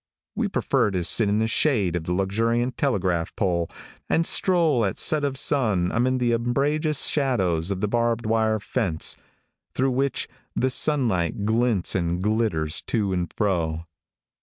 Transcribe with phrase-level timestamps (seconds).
[0.35, 3.69] We prefer to sit in the shade of the luxuriant telegraph pole,
[4.09, 9.15] and stroll at set of sun amid the umbrageous shadows of the barbed wire fence,
[9.75, 13.85] through which the sunlight glints and glitters to and fro.